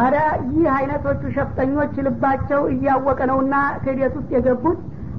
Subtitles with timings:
[0.00, 4.78] ታዲያ ይህ አይነቶቹ ሸፍጠኞች ልባቸው እያወቀ ነውና ክህደት ውስጥ የገቡት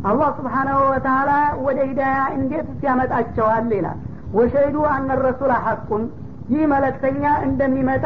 [0.09, 1.31] አላህ ስብሓናሁ ወተላ
[1.65, 3.99] ወደ ሂዳያ እንዴት ያመጣቸዋል ይላል።
[4.37, 6.03] ወሸሂዱ አነ ረሱል ሐቁን
[6.51, 8.05] ይህ መለክተኛ እንደሚመጣ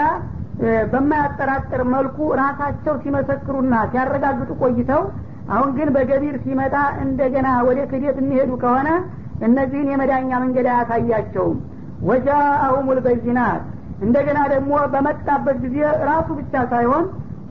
[0.92, 5.02] በማያጠራጥር መልኩ ራሳቸው ሲመሰክሩና ሲያረጋግጡ ቆይተው
[5.56, 8.90] አሁን ግን በገቢር ሲመጣ እንደገና ወደ ክህደት የሚሄዱ ከሆነ
[9.48, 11.58] እነዚህን የመዳኛ መንገድ አያሳያቸውም።
[12.08, 13.64] ወጃአሁም ልበይናት
[14.02, 15.78] እንደገና ደግሞ በመጣበት ጊዜ
[16.10, 17.06] ራሱ ብቻ ሳይሆን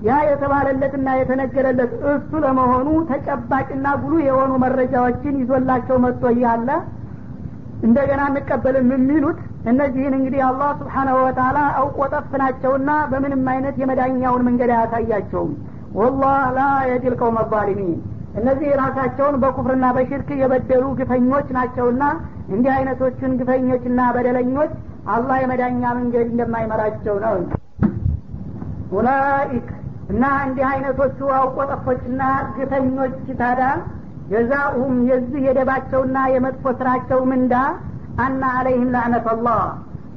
[0.06, 6.69] ያ የተባለለትና የተነገረለት እሱ ለመሆኑ ተጨባጭና ጉሉ የሆኑ መረጃዎችን ይዞላቸው መጥቶ እያለ
[7.86, 9.38] እንደገና እንቀበልም የሚሉት
[9.70, 15.52] እነዚህን እንግዲህ አላህ ስብሓናሁ ወተላ አውቆ ጠፍናቸውና በምንም አይነት የመዳኛውን መንገድ አያሳያቸውም።
[15.95, 17.92] ወላህ ላ የዲል አዛሊሚን
[18.34, 22.05] እነዚህ ራሳቸውን በኩፍርና በሽርክ የበደሉ ግፈኞች ናቸውና
[22.55, 24.72] እንዲህ አይነቶቹን ግፈኞችና በደለኞች
[25.12, 27.34] አላህ የመዳኛ መንገድ እንደማይመራቸው ነው።
[28.94, 29.68] ኡላኢክ
[30.10, 32.22] እና እንዲህ አይነቶቹ አውቆጠፎችና
[32.56, 33.62] ግፈኞች ታዳ
[34.30, 37.55] ጀዛኡሁም የዚህ የደባቸውና የመጥፎ ስራቸው ምንዳ?
[38.24, 39.61] አና አለይህም ላዕነት አላህ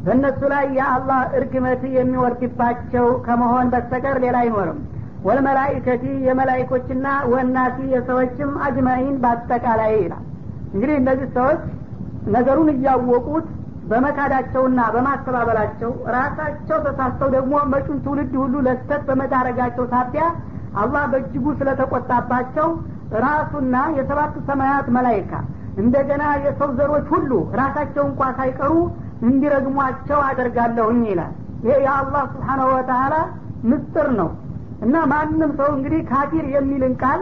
[0.03, 4.79] በእነሱ ላይ የአላህ እርግመት የሚወርድባቸው ከመሆን በስተቀር ሌላ አይኖርም።
[5.27, 10.23] ወልመላይከቲ የመላይኮችና ወናሲ የሰዎችም አጅማኢን በአጠቃላይ ይላል።
[10.73, 11.61] እንግዲህ እነዚህ ሰዎች
[12.35, 13.47] ነገሩን እያወቁት
[13.87, 20.23] በመካዳቸውና በማስተባበላቸው ራሳቸው ተሳስተው ደግሞ መጩን ትውልድ ሁሉ ለስተት በመዳረጋቸው ሳቢያ
[20.81, 22.67] አላህ በእጅጉ ስለተቆጣባቸው
[23.25, 25.31] ራሱና የሰባቱ ሰማያት መላይካ
[25.81, 28.73] እንደገና የሰው ዘሮች ሁሉ ራሳቸው እንኳ ሳይቀሩ
[29.27, 31.33] እንዲረግሟቸው አደርጋለሁኝ ይላል።
[31.65, 33.15] ይሄ የአላህ ስብሓናሁ ወተላ
[33.69, 34.29] ምስጥር ነው።
[34.85, 37.21] እና ማንም ሰው እንግዲህ ካፊር የሚልን ቃል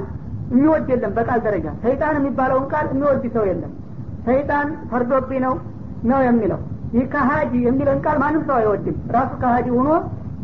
[0.52, 3.72] የሚወድ የለም በቃል ደረጃ። ሰይጣን የሚባለውን ቃል የሚወድ ሰው የለም።
[4.26, 5.54] ሰይጣን ፈርዶብኝ ነው
[6.06, 6.60] ነው የሚለው።
[6.96, 9.90] ይህ ከሀዲ የሚለን ቃል ማንም ሰው አይወድም። ራሱ ከሀዲ ሆኖ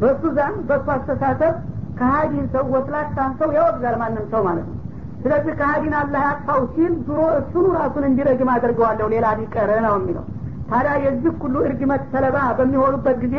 [0.02, 1.53] በእሱ ዛን በእሱ አስተሳሰብ
[2.00, 4.78] ከሀዲን ሰው ወስላታን ሰው ያወግዛል ማንም ሰው ማለት ነው።
[5.23, 10.25] ስለዚህ ከሀዲን አላህ ያጥፋው ሲል ዙሮ እሱኑ ራሱን እንዲረግም አድርገዋለሁ ሌላ ቢቀር ነው የሚለው።
[10.69, 13.38] ታዲያ የዚህ ሁሉ እርግመት ሰለባ በሚሆኑበት ጊዜ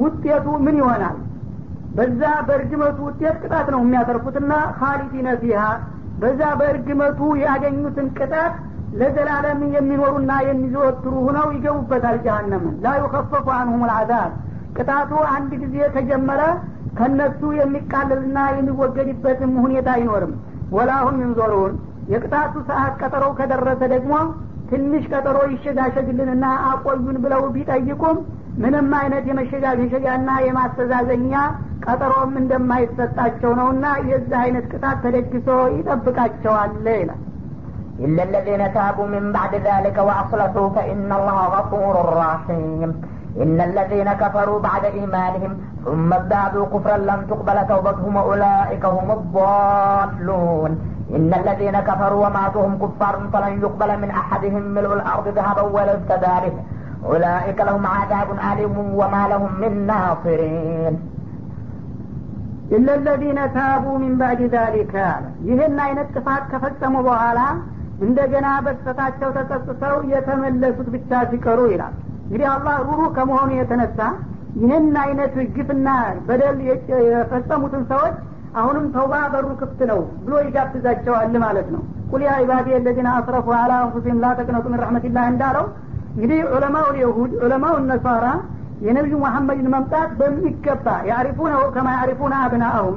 [0.00, 1.16] ውጤቱ ምን ይሆናል?
[1.96, 5.62] በዛ በእርግመቱ ውጤት ቅጣት ነው የሚያተርፉትና ካሊዲነ ፊሃ
[6.20, 8.54] በዛ በእርግመቱ ያገኙትን ቅጣት
[9.00, 14.30] ለዘላለም የሚኖሩና የሚዘወትሩ ሁነው ይገቡበታል ጀሀነምን ላ ዩከፈፉ አንሁም ልአዛብ
[14.76, 16.42] ቅጣቱ አንድ ጊዜ ከጀመረ
[16.98, 20.32] ከነሱ የሚቃለልና የሚወገድበትም ሁኔታ አይኖርም።
[20.76, 21.74] ወላሁም ይንዞሩን
[22.12, 24.14] የቅጣቱ ሰዓት ቀጠሮው ከደረሰ ደግሞ
[24.70, 28.16] ትንሽ ቀጠሮ ይሸጋሸግልንና አቆዩን ብለው ቢጠይቁም
[28.62, 31.34] ምንም አይነት የመሸጋሸጊያና የማስተዛዘኛ
[31.86, 37.20] ቀጠሮም እንደማይሰጣቸው ነውና የዚህ አይነት ቅጣት ተደግሶ ይጠብቃቸዋል ይላል
[38.05, 42.89] إلا الذين تابوا من بعد ذلك وأصلحوا فإن الله غفور رحيم
[43.43, 45.51] إن الذين كفروا بعد إيمانهم
[45.85, 50.71] ثم ازدادوا كفرا لم تقبل توبتهم أولئك هم الضالون
[51.15, 56.35] إن الذين كفروا وماتوا هم كفار فلن يقبل من أحدهم ملء الأرض ذهبا ولا افتدى
[56.43, 56.53] به
[57.09, 60.95] أولئك لهم عذاب أليم وما لهم من ناصرين
[62.75, 64.93] ኢለ ለዚነ ታቡ ሚን ባዕድ ዛሊከ
[65.47, 67.39] ይህን አይነት ጥፋት ከፈጸሙ በኋላ
[68.04, 73.98] እንደገና በስተታቸው ተጸጽተው የተመለሱት ብቻ ሲቀሩ ይላል። እንግዲህ አላህ ሩሩህ ከመሆኑ የተነሳ
[74.60, 75.88] ይህን አይነት ግፍና
[76.28, 76.58] በደል
[77.08, 78.16] የፈጸሙትን ሰዎች
[78.60, 83.72] አሁንም ተውባ በሩ ክፍት ነው ብሎ ይጋብዛቸዋል ማለት ነው። ቁል ያ ኢባዲ የለዚነ አስረፉ አላ
[83.82, 85.64] አንፉሲም ላ ተቅነጡ ምን ረሕመትላህ እንዳለው
[86.14, 88.26] እንግዲህ ዑለማው ልየሁድ ዑለማው ነሳራ
[88.86, 92.96] የነቢዩ መሐመድን መምጣት በሚገባ ያሪፉነሁ ከማ ያሪፉነ አብናአሁም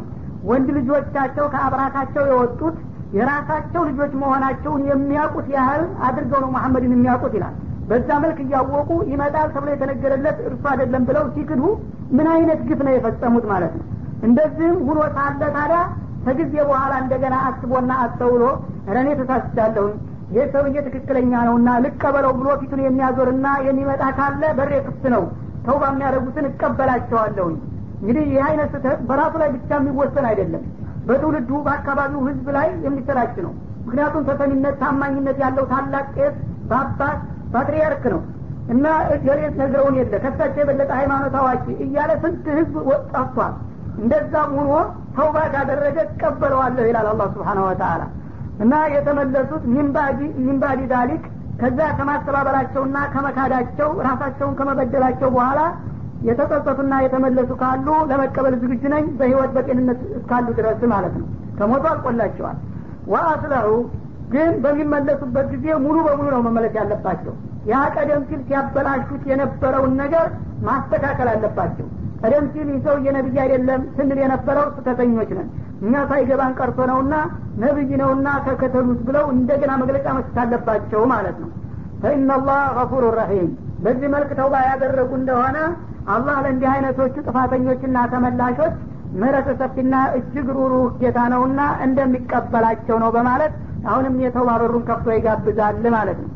[0.50, 2.78] ወንድ ልጆቻቸው ከአብራካቸው የወጡት
[3.14, 7.56] የራሳቸው ልጆች መሆናቸውን የሚያውቁት ያህል አድርገው ነው መሐመድን የሚያውቁት ይላል።
[7.90, 11.62] በዛ መልክ እያወቁ ይመጣል ተብሎ የተነገረለት እርሱ አይደለም ብለው ሲክዱ
[12.18, 13.86] ምን አይነት ግፍ ነው የፈጸሙት ማለት ነው?
[14.28, 15.80] እንደዚህም ሁኖ ሳለ ታዲያ
[16.26, 18.44] ከጊዜ በኋላ እንደገና አስቦና አስተውሎ
[18.96, 19.96] እኔ ተሳስቻለሁኝ
[20.32, 25.24] ይህ ሰውዬ ትክክለኛ ነውና ልቀበለው ብሎ ፊቱን የሚያዞርና የሚመጣ ካለ በሬ ክፍት ነው
[25.66, 27.56] ተውባ የሚያደርጉትን እቀበላቸዋለሁኝ።
[28.02, 30.62] እንግዲህ ይህ አይነት ስህተት በራሱ ላይ ብቻ የሚወሰን አይደለም
[31.10, 33.54] በትውልዱ በአካባቢው ህዝብ ላይ የሚሰራጭ ነው።
[33.86, 36.36] ምክንያቱም ተሰሚነት ታማኝነት ያለው ታላቅ ቄስ
[36.70, 37.20] በአባት
[37.54, 38.22] ፓትሪያርክ ነው
[38.74, 38.86] እና
[39.24, 42.76] ገሌት ነግረውን የለ ከሳቸው የበለጠ ሃይማኖት አዋቂ እያለ ስንት ህዝብ
[43.14, 43.54] ጠፍቷል
[44.00, 44.74] እንደዛም ሆኖ
[45.16, 48.02] ተውባ ካደረገ እቀበለዋለሁ ይላል አላህ ስብሓን ወተላ
[48.64, 49.64] እና የተመለሱት
[50.46, 51.24] ሚንባዲ ዳሊክ
[51.62, 55.60] ከዛ ከማስተባበላቸውና ከመካዳቸው ራሳቸውን ከመበደላቸው በኋላ
[56.28, 61.28] የተጸጸቱና የተመለሱ ካሉ ለመቀበል ዝግጁ ነኝ። በህይወት በጤንነት እስካሉ ድረስ ማለት ነው።
[61.60, 62.58] ከሞቱ አልቆላቸዋል።
[63.14, 63.68] ወአስለሁ
[64.34, 67.34] ግን በሚመለሱበት ጊዜ ሙሉ በሙሉ ነው መመለስ ያለባቸው።
[67.70, 70.28] ያ ቀደም ሲል ሲያበላሹት የነበረውን ነገር
[70.68, 71.88] ማስተካከል አለባቸው።
[72.22, 75.50] ቀደም ሲል ይህ ሰው የነቢይ አይደለም ስንል የነበረው ስህተተኞች ነን።
[75.82, 77.16] እኛ ሳይገባን ቀርቶ ነውና
[77.64, 81.50] ነቢይ ነውና ተከተሉት ብለው እንደገና መግለጫ መስጠት አለባቸው ማለት ነው።
[82.04, 83.50] ፈኢናላህ ገፉር ረሒም።
[83.84, 85.58] በዚህ መልክ ተውባ ያደረጉ እንደሆነ
[86.08, 88.76] አላህ ለእንዲህ አይነቶቹ ጥፋተኞችና ተመላሾች
[89.14, 93.54] ምህረተ ሰፊና እጅግ ሩሩህ ጌታ ነውና እንደሚቀበላቸው ነው በማለት
[93.90, 96.32] አሁንም የተውባ በሩን ከፍቶ ይጋብዛል ማለት ነው።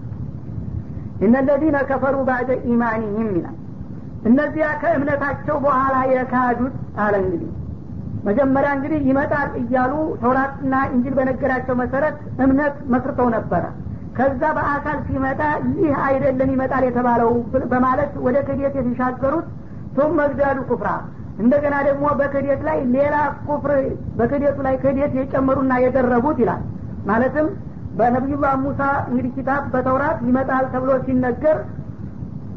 [1.25, 3.57] እነ ለዚነ ከፈሩ ባዕደ ኢማኒህም ይላል።
[4.25, 7.50] እነዚያ ከእምነታቸው በኋላ የካዱት አለ እንግዲህ።
[8.27, 13.63] መጀመሪያ እንግዲህ ይመጣል እያሉ ተውራትና እንጅል በነገራቸው መሰረት እምነት መስርተው ነበረ
[14.18, 15.42] ከዛ በአካል ሲመጣ
[15.77, 17.31] ይህ አይደለም ይመጣል የተባለው
[17.71, 19.48] በማለት ወደ ክዴት የተሻገሩት
[19.95, 20.89] ቱም መግዳሉ ኩፍራ
[21.39, 23.15] እንደገና ደግሞ በክዴት ላይ ሌላ
[23.48, 23.71] ኩፍር
[24.18, 26.62] በክዴቱ ላይ ክዴት የጨመሩና የደረቡት ይላል።
[27.10, 27.48] ማለትም
[27.98, 31.57] በነቢዩላህ ሙሳ እንግዲህ ኪታብ በተውራት ይመጣል ተብሎ ሲነገር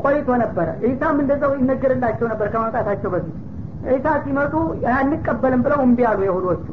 [0.03, 3.35] ቆይቶ ነበረ። ዒሳም እንደዛው ይነገርላቸው ነበር ከመምጣታቸው በፊት።
[3.91, 4.55] ዒሳ ሲመጡ
[4.97, 6.67] አንቀበልም ብለው እምቢ አሉ የሁዶቹ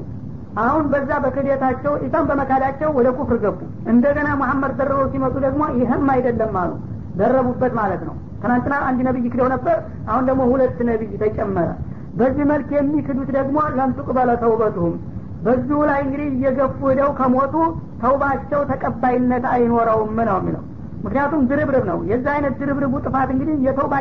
[0.62, 3.60] አሁን በዛ በክዴታቸው ዒሳም በመካዳቸው ወደ ኩፍር ገቡ።
[3.92, 6.72] እንደገና መሐመድ ደርበው ሲመጡ ደግሞ ይህም አይደለም አሉ።
[7.18, 9.78] ደረቡበት ማለት ነው። ትናንትና አንድ ነቢይ ክደው ነበር
[10.10, 11.70] አሁን ደግሞ ሁለት ነቢይ ተጨመረ።
[12.18, 14.96] በዚህ መልክ የሚክዱት ደግሞ ለምትቅበለ ተውበቱሁም።
[15.46, 17.56] በዚሁ ላይ እንግዲህ እየገፉ ሄደው ከሞቱ
[18.04, 20.64] ተውባቸው ተቀባይነት አይኖረውም ነው የሚለው።
[21.04, 23.94] ምክንያቱም ድርብርብ ነው። የዛ አይነት ድርብርቡ ጥፋት እንግዲህ የተውባ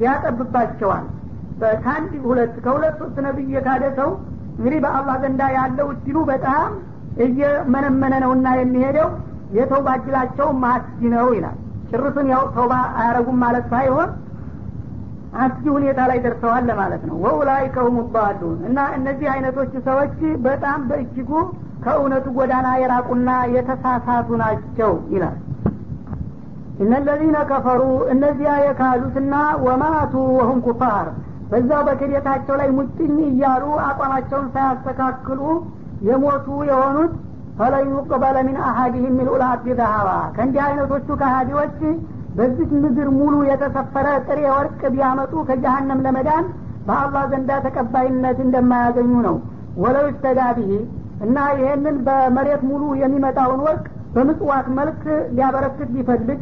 [0.00, 1.04] ያጠብባቸዋል።
[1.82, 4.08] ከአንድ ሁለት ከሁለት ሶስት ነቢይ የካደ ሰው
[4.54, 6.68] እንግዲህ በአላህ ዘንዳ ያለው እድሉ በጣም
[7.24, 9.08] እየመነመነ ነውና የሚሄደው
[9.58, 11.56] የተውባ እድላቸው ማስጊ ነው ይላል።
[11.90, 14.08] ጭርሱን ያው ተውባ አያረጉም ማለት ሳይሆን
[15.36, 17.96] አስጊ ሁኔታ ላይ ደርሰዋል ለማለት ነው። ወኡላይከ ሁም
[18.68, 21.30] እና እነዚህ አይነቶቹ ሰዎች በጣም በእጅጉ
[21.84, 25.36] ከእውነቱ ጎዳና የራቁና የተሳሳቱ ናቸው ይላል።
[26.80, 29.34] እነለዚነ ከፈሩ እነዚያ የካሉትና
[29.66, 31.06] ወማቱ ወሁም ኩፋር
[31.54, 35.40] በዛው በክዴታቸው ላይ ሙጭኝ እያሉ አቋማቸውን ሳያስተካክሉ
[36.06, 37.12] የሞቱ የሆኑት
[37.58, 39.18] ፈለን ዩቅበለ ሚን አሀዲህም
[39.48, 41.76] አርድ ዘሀባ ከእንዲህ አይነቶቹ ከሃዲዎች
[42.38, 46.46] በዚህ ምድር ሙሉ የተሰፈረ ጥሬ ወርቅ ቢያመጡ ከጀሀነም ለመዳን
[46.88, 49.36] በአላህ ዘንዳ ተቀባይነት እንደማያገኙ ነው።
[49.76, 50.72] ወለው ስተጋቢህ
[51.24, 53.84] እና ይህንን በመሬት ሙሉ የሚመጣውን ወርቅ
[54.16, 55.02] በምጽዋት መልክ
[55.36, 56.40] ሊያበረክት ቢፈልግ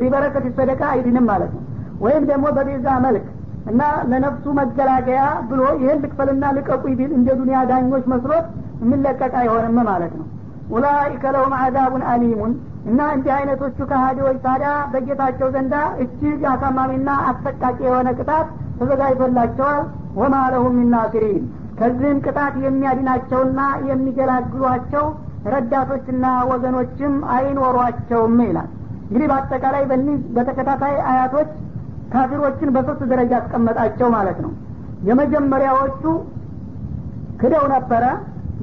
[0.00, 1.62] ቢበረከት ይሰደቃ አይድንም ማለት ነው።
[2.04, 3.24] ወይም ደግሞ በቤዛ መልክ
[3.70, 3.80] እና
[4.10, 8.46] ለነፍሱ መገላገያ ብሎ ይህን ልክፈልና ልቀቁ ቢል እንደ ዱኒያ ዳኞች መስሎት
[8.82, 10.26] የሚለቀቅ አይሆንም ማለት ነው።
[10.72, 12.52] ኡላይከ ለሁም አዛቡን አሊሙን።
[12.84, 18.46] እና እንዲህ አይነቶቹ ከሃዲዎች ታዲያ በጌታቸው ዘንዳ እጅግ አሳማሚና አሰቃቂ የሆነ ቅጣት
[18.78, 19.82] ተዘጋጅቶላቸዋል።
[20.16, 21.42] ወማ ለሁም ሚናሲሪን
[21.78, 23.60] ከዚህም ቅጣት የሚያድናቸውና
[23.90, 25.04] የሚገላግሏቸው
[25.46, 28.68] ረዳቶችና ወገኖችም አይኖሯቸውም ይላል።
[29.04, 29.84] እንግዲህ በአጠቃላይ
[30.34, 31.50] በተከታታይ አያቶች
[32.12, 34.52] ካፊሮችን በሶስት ደረጃ አስቀመጣቸው ማለት ነው።
[35.08, 36.02] የመጀመሪያዎቹ
[37.40, 38.04] ክደው ነበረ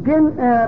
[0.08, 0.24] ግን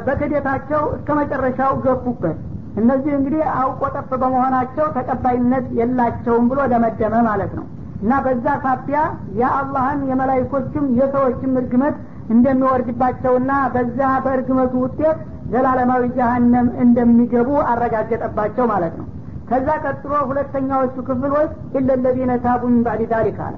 [0.05, 2.37] በክደታቸው እስከ መጨረሻው ገፉበት።
[2.79, 7.65] እነዚህ እንግዲህ አውቆ ጠፍ በመሆናቸው ተቀባይነት የላቸውም ብሎ ደመደመ ማለት ነው።
[8.01, 8.99] እና በዛ ሳቢያ
[9.39, 11.95] የአላህን የመላይኮችም የሰዎችም እርግመት
[12.33, 15.19] እንደሚወርድባቸውና በዛ በእርግመቱ ውጤት
[15.51, 19.07] ዘላለማዊ ጀሀነም እንደሚገቡ አረጋገጠባቸው ማለት ነው
[19.49, 23.55] ከዛ ቀጥሎ ሁለተኛዎቹ ክፍሎች ኢለለዚነ ታቡ ሚን ባዕድ ዛሊክ አለ።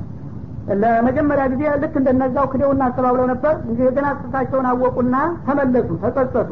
[0.81, 5.15] ለመጀመሪያ ጊዜ ልክ እንደነዛው ክደውና አስተባብለው ነበር። እንደገና ስህተታቸውን አወቁና
[5.47, 6.51] ተመለሱ ተጸጸቱ።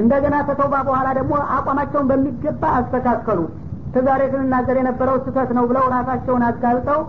[0.00, 3.40] እንደገና ከተውባ በኋላ ደግሞ አቋማቸውን በሚገባ አስተካከሉ።
[3.86, 7.00] እስከዛሬ ስንናገር የነበረው ስህተት ነው ብለው ራሳቸውን አጋልጠው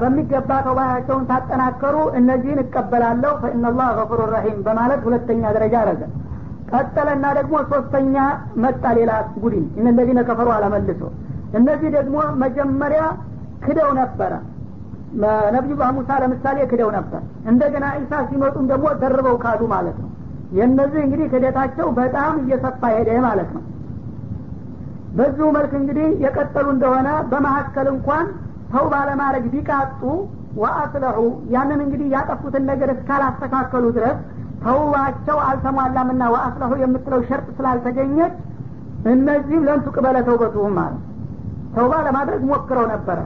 [0.00, 6.02] በሚገባ ተውባቸውን ታጠናከሩ እነዚህን እቀበላለሁ ፈኢናላህ ገፉሩ ረሒም በማለት ሁለተኛ ደረጃ አረገ
[6.72, 8.16] ቀጠለና ደግሞ ሶስተኛ
[8.64, 9.12] መጣ ሌላ
[9.42, 11.00] ቡድን እነዚህነ ከፈሩ አለመልሶ
[11.58, 13.02] እነዚህ ደግሞ መጀመሪያ
[13.64, 14.32] ክደው ነበረ።
[15.54, 20.08] ነቢዩላህ ሙሳ ለምሳሌ ክደው ነበር። እንደገና ኢሳ ሲመጡም ደግሞ ደርበው ካዱ ማለት ነው።
[20.58, 23.62] የእነዚህ እንግዲህ ክደታቸው በጣም እየሰፋ ሄደ ማለት ነው።
[25.16, 28.26] በዚሁ መልክ እንግዲህ የቀጠሉ እንደሆነ በመካከል እንኳን
[28.72, 30.00] ሰው ባለማድረግ ቢቃጡ
[30.56, 31.18] ወአስለሑ
[31.54, 34.18] ያንን እንግዲህ ያጠፉትን ነገር እስካላስተካከሉ ድረስ
[34.64, 38.34] ተውባቸው አልተሟላምና ወአስለሑ የምትለው ሸርጥ ስላልተገኘች
[39.12, 41.00] እነዚህም ለንቱ ቅበለ ተውበቱሁም ማለት
[41.76, 43.18] ተውባ ለማድረግ ሞክረው ነበረ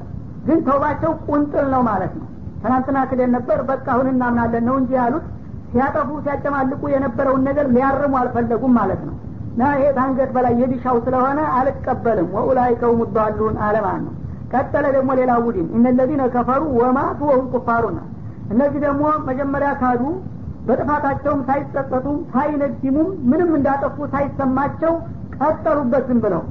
[0.47, 2.27] ግን ተውባቸው ቁንጥል ነው ማለት ነው።
[2.63, 5.25] ትናንትና ክደን ነበር በቃ አሁን እናምናለን ነው እንጂ ያሉት
[5.73, 9.15] ሲያጠፉ ሲያጨማልቁ የነበረውን ነገር ሊያርሙ አልፈለጉም ማለት ነው።
[9.51, 14.15] እና ይሄ ታንገት በላይ የዲሻው ስለሆነ አልቀበልም። ወኡላይከ ሁም ዳሉን አለማን ነው።
[14.53, 17.99] ቀጠለ ደግሞ ሌላ ቡድን እነለዚነ ከፈሩ ወማቱ ወሁም ኩፋሩና
[18.53, 20.03] እነዚህ ደግሞ መጀመሪያ ካዱ
[20.69, 24.95] በጥፋታቸውም ሳይጸጸቱም ሳይነዲሙም ምንም እንዳጠፉ ሳይሰማቸው
[25.39, 26.43] ቀጠሉበት ዝም ብለው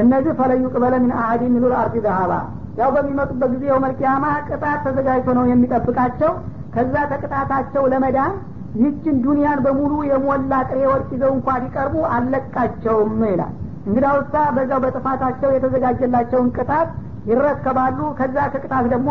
[0.00, 2.32] እነዚህ ፈለዩ ቅበለ ምን አሀዲ ሚሉል አርዲ ዘሀባ
[2.80, 6.32] ያው በሚመጡበት ጊዜ የውመልቅያማ ቅጣት ተዘጋጅቶ ነው የሚጠብቃቸው።
[6.74, 8.34] ከዛ ተቅጣታቸው ለመዳን
[8.82, 13.54] ይችን ዱንያን በሙሉ የሞላ ጥሬ ወርቅ ይዘው እንኳ ቢቀርቡ አለቃቸውም ይላል።
[13.86, 16.88] እንግዳውሳ በዛው በጥፋታቸው የተዘጋጀላቸውን ቅጣት
[17.30, 19.10] ይረከባሉ። ከዛ ከቅጣት ደግሞ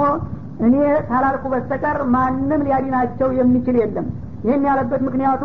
[0.59, 0.75] እኔ
[1.09, 4.07] ታላልኩ በስተቀር ማንም ሊያዲናቸው የሚችል የለም
[4.43, 5.43] ይህን ያለበት ምክንያቱ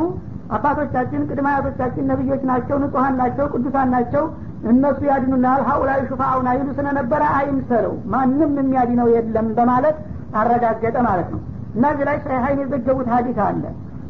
[0.56, 4.24] አባቶቻችን ቅድመ አያቶቻችን ነቢዮች ናቸው ንጹሀን ናቸው ቅዱሳን ናቸው።
[4.70, 9.96] እነሱ ያድኑናል ሀኡላይ ሹፋአውና ይሉ ስለነበረ አይምሰለው ማንም የሚያድነው የለም በማለት
[10.40, 11.40] አረጋገጠ ማለት ነው።
[11.74, 13.64] እና እዚህ ላይ ሸይሀይን የዘገቡት ሀዲስ አለ።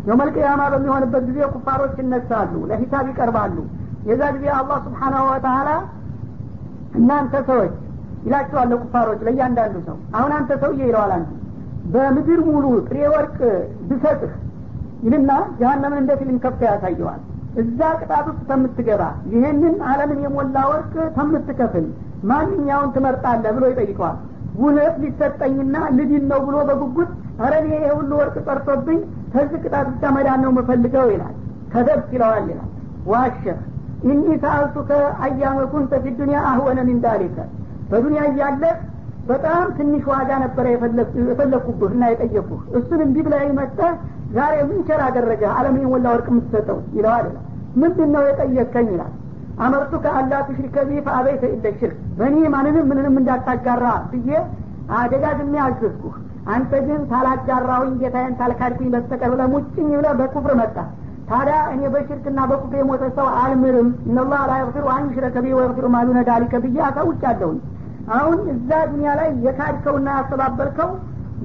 [0.09, 3.57] የመልቅያማ በሚሆንበት ጊዜ ኩፋሮች ይነሳሉ ለሂሳብ ይቀርባሉ።
[4.09, 5.69] የዛ ጊዜ አላህ ስብሓናሁ ወተላ
[6.99, 7.73] እናንተ ሰዎች
[8.27, 11.31] ይላቸዋል ለኩፋሮች ለእያንዳንዱ ሰው አሁን አንተ ሰውዬ ይለዋል አንዱ
[11.95, 13.39] በምድር ሙሉ ጥሬ ወርቅ
[13.89, 14.33] ብሰጥህ
[15.05, 17.21] ይልና ጀሀነምን እንደ ፊልም ያሳየዋል።
[17.63, 21.87] እዛ ቅጣት ውስጥ ከምትገባ ይህንን አለምን የሞላ ወርቅ ከምትከፍል
[22.31, 24.17] ማንኛውን ትመርጣለህ ብሎ ይጠይቀዋል።
[24.63, 28.99] ውነት ሊሰጠኝና ልድን ነው ብሎ በጉጉት ኧረ እኔ ይሄ ሁሉ ወርቅ ጠርቶብኝ
[29.33, 31.35] ከዚህ ቅጣት ብቻ መዳን ነው የምፈልገው ይላል።
[31.73, 32.69] ከደብት ይለዋል ይላል።
[33.07, 33.57] ዋሸህ!
[34.07, 34.91] ኢኒ ሰአልቱከ
[35.25, 36.99] አያመ ኩንተ ፊ ዱኒያ አህወነ ሚን
[37.91, 38.77] በዱኒያ እያለህ
[39.29, 40.65] በጣም ትንሽ ዋጋ ነበረ
[41.29, 43.93] የፈለግኩብህ እና የጠየቅኩህ እሱን እንዲህ ብለህ መጥተህ
[44.35, 45.43] ዛሬ ምን ቸር አደረገ?
[45.57, 47.27] አለምን የሞላ ወርቅ የምትሰጠው ይለዋል
[47.83, 49.13] ምንድን ነው የጠየቅከኝ ይላል።
[49.59, 54.31] أمرتك ألا تشرك بي فأبيت إلا الشرك። በእኔ ማንንም ምንንም እንዳታጋራ ብዬ
[54.99, 56.15] አደጋግሜ አዘዝኩህ
[56.55, 60.77] አንተ ግን ታላጋራሁኝ ጌታዬን ታልካድኩኝ በስተቀር ብለህ ሙጭኝ ብለህ በኩፍር መጣ።
[61.29, 65.87] ታዲያ እኔ በሽርክና በኩፍር የሞተ ሰው አልምርም። إن الله لا يغفر أن يشرك به ويغفر
[65.95, 67.61] ما دون ذلك ብዬ አሳውጫለሁኝ።
[68.15, 70.91] አሁን እዛ ዱኒያ ላይ የካድከውና ያስተባበልከው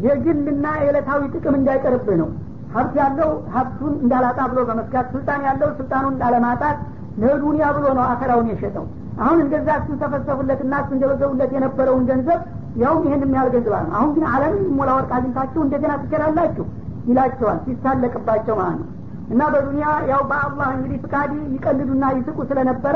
[0.05, 2.29] የግልና የዕለታዊ ጥቅም እንዳይቀርብህ ነው
[2.69, 6.77] ሀብት ያለው ሀብቱን እንዳላጣ ብሎ በመስጋት ስልጣን ያለው ስልጣኑን እንዳለማጣት
[7.21, 8.85] ለዱኒያ ብሎ ነው አኸራውን የሸጠው።
[9.21, 12.41] አሁን እንደዛ ስንሰፈሰፉለትና ስንገበገቡለት የነበረውን ገንዘብ
[12.81, 16.65] ያውም ይህን የሚያህል ገንዘብ አለ አሁን ግን አለምን ሞላ ወርቅ አግኝታችሁ እንደገና ትችላላችሁ
[17.09, 18.87] ይላቸዋል። ሲሳለቅባቸው ማለት ነው።
[19.33, 22.95] እና በዱኒያ ያው በአላህ እንግዲህ ፍቃድ ይቀልዱና ይስቁ ስለነበረ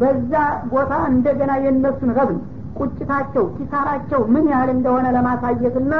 [0.00, 0.32] በዛ
[0.72, 2.38] ቦታ እንደገና የእነሱን ረብን
[2.78, 5.92] ቁጭታቸው ኪሳራቸው ምን ያህል እንደሆነ ለማሳየትና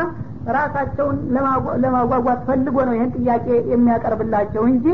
[0.54, 1.16] ራሳቸውን
[1.84, 4.86] ለማጓጓት ፈልጎ ነው ይህን ጥያቄ የሚያቀርብላቸው እንጂ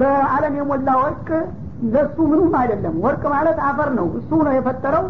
[0.00, 1.28] በአለም የሞላ ወርቅ
[1.94, 5.04] ለሱ ምንም አይደለም። ወርቅ ማለት አፈር ነው። እሱ ነው የፈጠረው።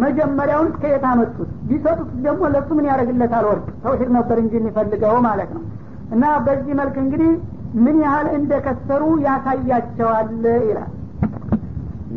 [0.00, 1.50] መጀመሪያውን ከየት አመጡት?
[1.68, 5.62] ቢሰጡት ደግሞ ለሱ ምን ያደረግለታል ወርቅ ተውሂድ ነበር እንጂ የሚፈልገው ማለት ነው።
[6.14, 7.30] እና በዚህ መልክ እንግዲህ
[7.84, 10.28] ምን ያህል እንደከሰሩ ያሳያቸዋል
[10.62, 10.92] ይላል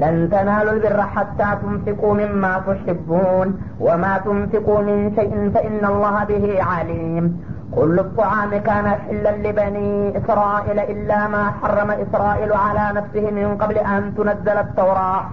[0.01, 3.47] لن تنالوا البر حتى تنفقوا مما تحبون
[3.85, 7.25] وما تنفقوا من شيء فإن الله به عليم.
[7.75, 14.01] كل الطعام كان حلا لبني إسرائيل إلا ما حرم إسرائيل على نفسه من قبل أن
[14.17, 15.23] تنزل التوراة.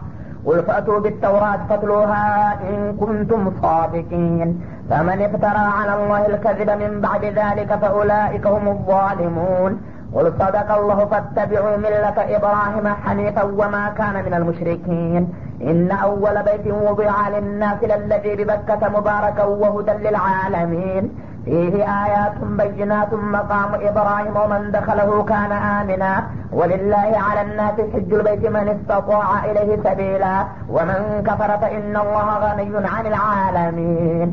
[0.46, 2.28] قل فأتوا بالتوراة فاتلوها
[2.70, 4.48] إن كنتم صادقين.
[4.90, 9.72] فمن افترى على الله الكذب من بعد ذلك فأولئك هم الظالمون.
[10.14, 15.32] قل صدق الله فاتبعوا ملة إبراهيم حنيفا وما كان من المشركين.
[15.62, 21.04] إن أول بيت وضع للناس للذي ببكة مباركا وهدى للعالمين.
[21.44, 21.74] فيه
[22.04, 26.26] آيات بينات مقام إبراهيم ومن دخله كان آمنا.
[26.52, 30.44] ولله على الناس حج البيت من استطاع إليه سبيلا.
[30.68, 34.28] ومن كفر فإن الله غني عن العالمين.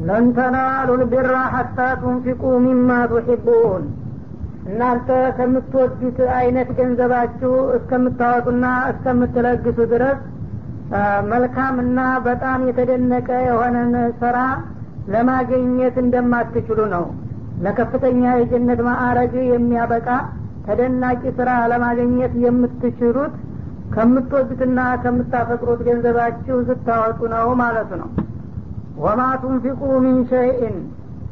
[0.00, 4.01] لن تنالوا البر حتى تنفقوا مما تحبون.
[4.66, 10.20] እናንተ ከምትወዱት አይነት ገንዘባችሁ እስከምታወጡና እስከምትለግሱ ድረስ
[11.32, 14.38] መልካምና በጣም የተደነቀ የሆነን ስራ
[15.12, 17.04] ለማግኘት እንደማትችሉ ነው።
[17.64, 20.08] ለከፍተኛ የጀነት ማዕረግ የሚያበቃ
[20.66, 23.34] ተደናቂ ስራ ለማግኘት የምትችሉት
[23.94, 28.10] ከምትወዱትና ከምታፈቅሩት ገንዘባችሁ ስታወጡ ነው ማለቱ ነው።
[29.02, 30.76] وما تنفقوا من شيء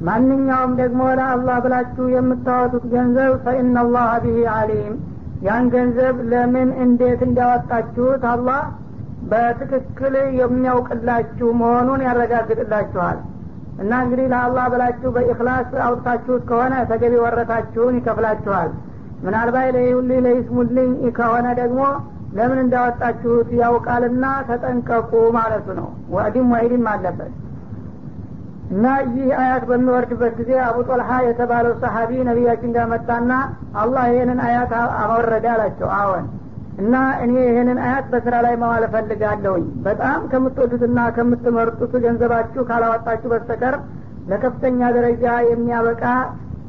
[0.01, 4.95] ማንኛውም ደግሞ ለአላህ ብላችሁ የምታወጡት ገንዘብ فإن الله به عليم
[5.47, 8.63] ያን ገንዘብ ለምን እንዴት እንዳወጣችሁት አላህ
[9.31, 13.19] በትክክል የሚያውቅላችሁ መሆኑን ያረጋግጥላችኋል።
[13.81, 18.71] እና እንግዲህ ለአላህ ብላችሁ በኢክላስ አውጥታችሁት ከሆነ ተገቢ ወረታችሁን ይከፍላችኋል።
[19.25, 21.81] ምናልባት ለይሁልኝ ለይስሙልኝ ከሆነ ደግሞ
[22.33, 27.33] ለምን እንዳወጣችሁት ያውቃልና ተጠንቀቁ ማለቱ ነው። ወዕድም ወዒድም አለበት
[28.71, 33.31] እና ይህ አያት በሚወርድበት ጊዜ አቡ ጦልሀ የተባለው ሰሀቢ ነቢያችን ጋር መጣና
[33.83, 34.73] አላህ ይህንን አያት
[35.03, 36.27] አወረደ አላቸው። አዎን።
[36.81, 43.77] እና እኔ ይህንን አያት በስራ ላይ መዋል እፈልጋለሁኝ። በጣም ከምትወዱትና ከምትመርጡት ገንዘባችሁ ካላወጣችሁ በስተቀር
[44.31, 46.05] ለከፍተኛ ደረጃ የሚያበቃ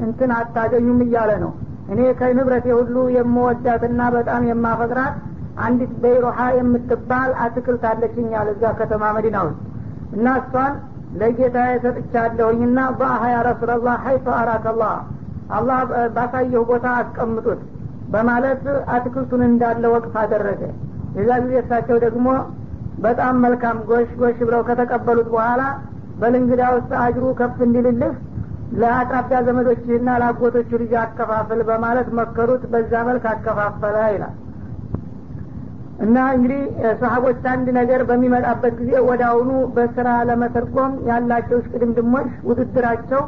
[0.06, 1.52] እንትን አታገኙም እያለ ነው።
[1.94, 5.16] እኔ ከንብረቴ ሁሉ የምወዳትና በጣም የማፈቅራት
[5.64, 9.60] አንዲት በይሮሃ የምትባል አትክልት አለችኛል እዛ ከተማ መዲና ውስጥ።
[10.16, 10.74] እና እሷን
[11.20, 14.96] ለጌታ የሰጥቻለሁኝና በአሀ ያ ረሱላላህ ሀይቶ አራከላህ
[15.58, 15.80] አላህ
[16.16, 17.62] ባሳየው ቦታ አስቀምጡት
[18.14, 18.64] በማለት
[18.96, 20.62] አትክልቱን እንዳለ ወቅፍ አደረገ።
[21.18, 22.28] የዛ ጊዜ እሳቸው ደግሞ
[23.06, 25.62] በጣም መልካም ጎሽ ጎሽ ብለው ከተቀበሉት በኋላ
[26.22, 28.14] በልንግዳ ውስጥ አጅሩ ከፍ እንዲልልህ
[28.82, 34.36] ለአቅራቢያ ዘመዶችህና ለአጎቶቹ ልጅ አከፋፍል በማለት መከሩት። በዛ መልክ አከፋፈለ ይላል
[36.02, 36.62] እና እንግዲህ
[37.02, 43.22] ሰሀቦች አንድ ነገር በሚመጣበት ጊዜ ወደ አሁኑ በስራ ለመተርጎም ያላቸው እሽቅድምድሞች ውድድራቸው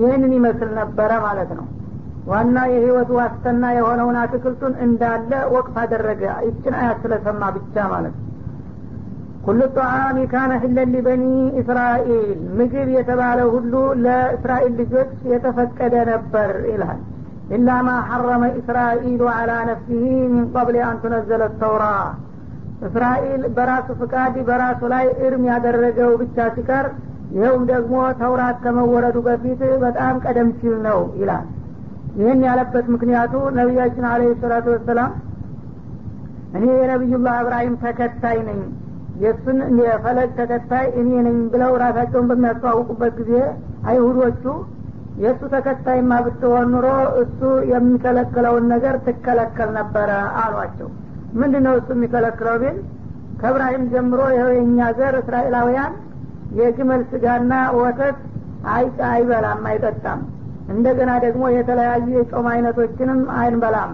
[0.00, 1.66] ይህንን ይመስል ነበረ ማለት ነው።
[2.26, 8.28] ዋና የህይወት ዋስተና የሆነውን አትክልቱን እንዳለ ወቅፍ አደረገ። ይችን አያት ስለሰማ ብቻ ማለት ነው።
[9.46, 11.24] ኩሉ ጣዓሚ ካነ ሒለን ሊበኒ
[11.60, 13.72] እስራኤል ምግብ የተባለ ሁሉ
[14.04, 17.00] ለእስራኤል ልጆች የተፈቀደ ነበር ይልሃል
[17.52, 21.84] ኢላ ማ ሐረመ እስራኤሉ አላ ነፍሲህ ሚን ቀብል አን ቱነዘለ ተውራ
[22.86, 26.86] እስራኤል በራሱ ፍቃድ በራሱ ላይ እርም ያደረገው ብቻ ሲቀር
[27.34, 31.44] ይኸውም ደግሞ ተውራት ከመወረዱ በፊት በጣም ቀደም ሲል ነው ይላል።
[32.18, 35.12] ይህን ያለበት ምክንያቱ ነቢያችን አለ ሰላቱ ወሰላም
[36.56, 38.60] እኔ የነቢዩላህ እብራሂም ተከታይ ነኝ
[39.22, 43.32] የእሱን የፈለግ ተከታይ እኔ ነኝ ብለው ራሳቸውን በሚያስተዋውቁበት ጊዜ
[43.90, 44.44] አይሁዶቹ
[45.22, 46.86] የእሱ ተከታይማ ብትሆን ኑሮ
[47.22, 47.40] እሱ
[47.72, 50.10] የሚከለክለውን ነገር ትከለከል ነበረ
[50.42, 50.88] አሏቸው።
[51.34, 52.78] ምንድ ነው እሱ የሚከለክለው ቢል
[53.40, 55.92] ከእብራሂም ጀምሮ ይኸው የእኛ ዘር እስራኤላውያን
[56.58, 58.18] የግመል ስጋና ወተት
[59.10, 60.20] አይበላም አይጠጣም።
[60.72, 63.92] እንደገና ደግሞ የተለያዩ የጾም አይነቶችንም አይንበላም።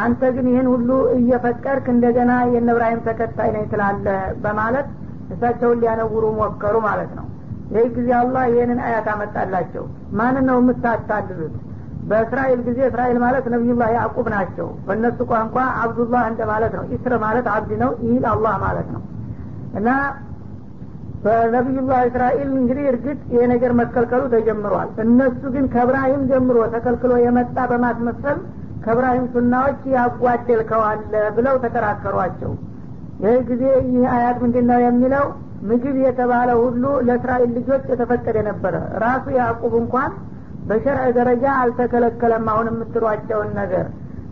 [0.00, 2.70] አንተ ግን ይህን ሁሉ እየፈቀድክ እንደገና የነ
[3.06, 4.06] ተከታይ ነኝ ትላለ
[4.42, 4.88] በማለት
[5.34, 7.26] እሳቸውን ሊያነውሩ ሞከሩ ማለት ነው
[7.72, 9.84] ይህ ጊዜ አላህ ይህንን አያት አመጣላቸው።
[10.18, 11.54] ማንን ነው የምታታልሉት?
[12.08, 17.46] በእስራኤል ጊዜ እስራኤል ማለት ነቢዩላህ ያዕቁብ ናቸው። በእነሱ ቋንቋ አብዱላህ እንደ ማለት ነው። ኢስር ማለት
[17.54, 19.02] አብድ ነው ይህ አላህ ማለት ነው።
[19.78, 19.88] እና
[21.24, 28.38] በነቢዩላህ እስራኤል እንግዲህ እርግጥ ይሄ ነገር መከልከሉ ተጀምሯል። እነሱ ግን ከእብራሂም ጀምሮ ተከልክሎ የመጣ በማስመሰል
[28.84, 31.00] ከእብራሂም ሱናዎች ያጓደልከዋል
[31.36, 32.52] ብለው ተከራከሯቸው።
[33.24, 35.24] ይህ ጊዜ ይህ አያት ምንድን ነው የሚለው
[35.68, 40.12] ምግብ የተባለ ሁሉ ለእስራኤል ልጆች የተፈቀደ ነበረ። ራሱ ያዕቁብ እንኳን
[40.68, 43.86] በሸርዕ ደረጃ አልተከለከለም አሁን የምትሏቸውን ነገር።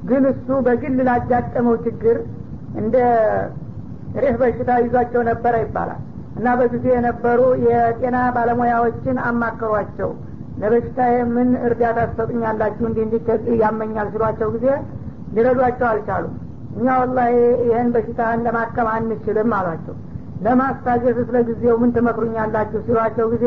[0.08, 2.16] ግን እሱ በግል ላጋጠመው ችግር
[2.80, 2.96] እንደ
[4.16, 6.00] ሬህ በሽታ ይዟቸው ነበረ ይባላል።
[6.38, 10.10] እና በጊዜ የነበሩ የጤና ባለሙያዎችን አማከሯቸው።
[10.60, 10.98] ለበሽታ
[11.34, 12.84] ምን እርዳታ ትሰጡኛላችሁ?
[12.88, 13.22] እንዲህ እንዲህ
[13.62, 14.66] ያመኛል ሲሏቸው ጊዜ
[15.34, 16.34] ሊረዷቸው አልቻሉም።
[16.76, 17.18] እኛ ወላ
[17.62, 19.96] ይህን በሽታህን ለማከም አንችልም አሏቸው
[20.46, 23.46] ለማስታገስ ስለ ጊዜው ምን ትመክሩኛላችሁ ሲሏቸው ጊዜ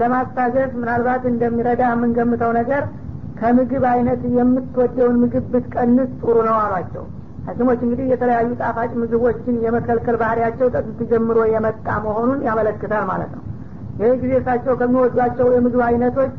[0.00, 2.82] ለማስታገስ ምናልባት እንደሚረዳ የምንገምተው ነገር
[3.40, 7.04] ከምግብ አይነት የምትወደውን ምግብ ብትቀንስ ጥሩ ነው አሏቸው።
[7.48, 13.44] ሀኪሞች እንግዲህ የተለያዩ ጣፋጭ ምግቦችን የመከልከል ባህሪያቸው ጥንት ጀምሮ የመጣ መሆኑን ያመለክታል ማለት ነው።
[14.00, 16.34] ይህ ጊዜ እሳቸው ከሚወዷቸው የምግብ አይነቶች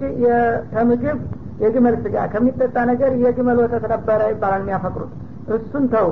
[0.74, 1.18] ከምግብ
[1.64, 5.14] የግመል ስጋ ከሚጠጣ ነገር የግመል ወተት ነበረ ይባላል የሚያፈቅሩት።
[5.56, 6.08] እሱን ተው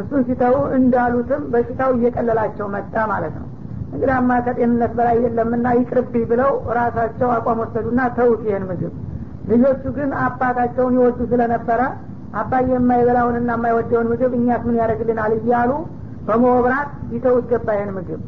[0.00, 3.48] እሱን ሲተው እንዳሉትም በሽታው እየቀለላቸው መጣ ማለት ነው።
[3.86, 8.92] እንግዲህ አማ ከጤንነት በላይ የለምና ይቅርብኝ ብለው ራሳቸው አቋም ወሰዱና ተውት ይህን ምግብ።
[9.50, 11.80] ልጆቹ ግን አባታቸውን ይወዱ ስለነበረ
[12.40, 15.70] አባዬ የማይበላውንና የማይወደውን ምግብ እኛስ ምን ያደርግልናል እያሉ
[16.26, 18.20] በመወብራት ይተውት ገባ ይህን ምግብ።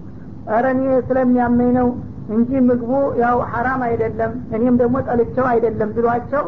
[0.54, 1.88] እረ እኔ ስለሚያመኝ ነው
[2.34, 2.90] እንጂ ምግቡ
[3.22, 6.44] ያው ሐራም አይደለም እኔም ደግሞ ጠልቸው አይደለም ብሏቸው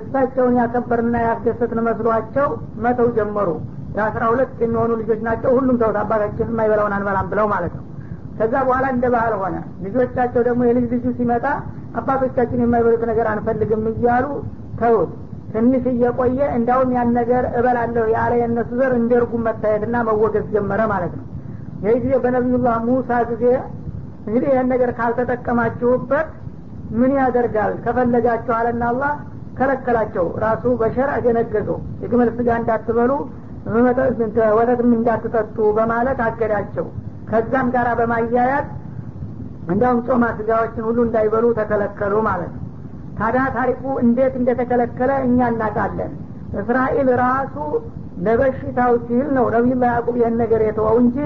[0.00, 2.48] እሳቸውን ያከበርና ያስደሰትን መስሏቸው
[2.84, 3.48] መተው ጀመሩ
[3.96, 7.84] የአስራ ሁለት የሚሆኑ ልጆች ናቸው። ሁሉም ተውት አባታችን የማይበላውን አንበላም ብለው ማለት ነው።
[8.38, 11.46] ከዛ በኋላ እንደ ባህል ሆነ። ልጆቻቸው ደግሞ የልጅ ልጁ ሲመጣ
[12.00, 14.26] አባቶቻችን የማይበሉት ነገር አንፈልግም እያሉ
[14.80, 15.10] ተውት።
[15.52, 21.12] ትንሽ እየቆየ እንዳውም ያን ነገር እበላለሁ ያለ የእነሱ ዘር እንደ እርጉም መታየትና መወገዝ ጀመረ ማለት
[21.18, 21.26] ነው።
[21.84, 23.44] ይህ ጊዜ በነቢዩላህ ሙሳ ጊዜ
[24.26, 26.28] እንግዲህ ይህን ነገር ካልተጠቀማችሁበት
[26.92, 27.72] ምን ያደርጋል?
[27.84, 29.12] ከፈለጋችሁ አለና አላህ
[29.58, 33.12] ከለከላቸው። ራሱ በሸርዕ ደነገገው የግመል ስጋ እንዳትበሉ
[34.58, 36.86] ወተትም እንዳትጠጡ በማለት አገዳቸው።
[37.30, 38.66] ከዛም ጋር በማያያዝ
[39.70, 42.64] እንዲያውም ጮማ ስጋዎችን ሁሉ እንዳይበሉ ተከለከሉ ማለት ነው።
[43.18, 46.12] ታዲያ ታሪኩ እንዴት እንደተከለከለ እኛ እናውቃለን።
[46.60, 47.56] እስራኤል ራሱ
[48.26, 51.16] ለበሽታው ሲል ነው ነቢዩላ ያዕቁብ ይህን ነገር የተወው እንጂ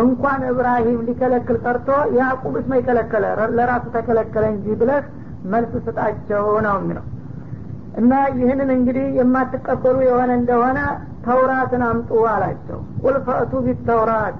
[0.00, 3.24] እንኳን እብራሂም ሊከለክል ቀርቶ ያዕቁብ እስመ ይከለከለ?
[3.58, 5.04] ለራሱ ተከለከለ እንጂ ብለህ
[5.52, 7.04] መልስ ስጣቸው ነው የሚለው።
[8.00, 10.78] እና ይህንን እንግዲህ የማትቀበሉ የሆነ እንደሆነ
[11.24, 14.38] ተውራትን አምጡ አላቸው። ቁል ፈእቱ ቢተውራት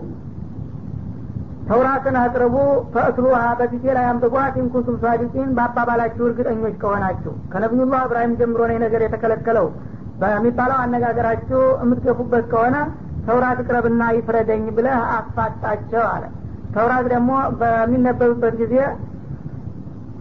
[1.68, 2.54] ተውራትን አቅርቡ።
[2.94, 9.68] ፈእትሉሃ በፊቴ ላይ አንብቧት። ኢንኩንቱም ሳዲቂን በአባባላችሁ እርግጠኞች ከሆናችሁ። ከነቢዩላህ እብራሂም ጀምሮ ነው ነገር የተከለከለው።
[10.20, 12.76] በሚባለው አነጋገራችሁ የምትገፉበት ከሆነ
[13.26, 16.24] ተውራት ቅረብና ይፍረደኝ ብለህ አፋጣቸው አለ።
[16.74, 18.76] ተውራት ደግሞ በሚነበብበት ጊዜ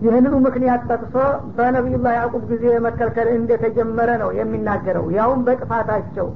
[0.04, 1.16] ይህንኑ ምክንያት ጠቅሶ
[1.58, 6.28] በነቢዩላህ ያዕቁብ ጊዜ መከልከል እንደተጀመረ ነው የሚናገረው። ያውም በጥፋታቸው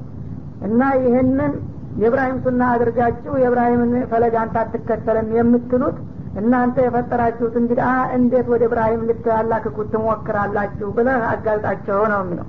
[0.65, 1.53] እና ይህንን
[2.01, 5.97] የእብራሂም ሱና አድርጋችሁ የእብራሂምን ፈለግ አንተ አትከተልም የምትሉት
[6.39, 7.85] እናንተ የፈጠራችሁት እንግዲህ
[8.17, 12.47] እንዴት ወደ እብራሂም ልታላክኩት ትሞክራላችሁ ብለህ አጋልጣቸው ነው የሚለው።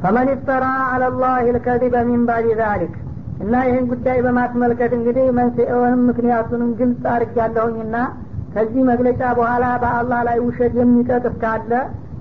[0.00, 2.94] ፈመን ይፍተራ አላ ላህ ልከዚበ ሚን ባዕድ ዛሊክ።
[3.40, 7.96] እና ይህን ጉዳይ በማስመልከት እንግዲህ መንስኤውንም ምክንያቱንም ግልጽ አድርጊያለሁኝና
[8.54, 11.72] ከዚህ መግለጫ በኋላ በአላህ ላይ ውሸት የሚቀጥፍ ካለ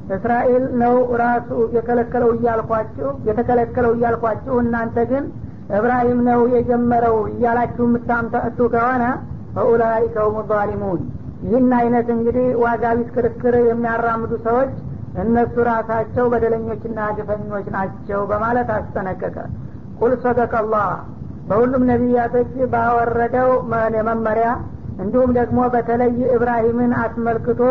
[0.09, 5.25] እስራኤል ነው ራሱ የከለከለው እያልኳችሁ የተከለከለው እያልኳችሁ እናንተ ግን
[5.77, 9.03] እብራሂም ነው የጀመረው እያላችሁ የምታምተእቱ ከሆነ
[9.55, 11.01] ፈኡላይከ ሁም ዛሊሙን።
[11.45, 14.73] ይህን አይነት እንግዲህ ዋጋ ቢስ ክርክር የሚያራምዱ ሰዎች
[15.23, 19.35] እነሱ ራሳቸው በደለኞችና ግፈኞች ናቸው በማለት አስጠነቀቀ።
[19.99, 20.53] ቁል ሰደቀ
[21.49, 23.49] በሁሉም ነቢያቶች ባወረደው
[24.09, 24.47] መመሪያ
[25.03, 27.61] እንዲሁም ደግሞ በተለይ እብራሂምን አስመልክቶ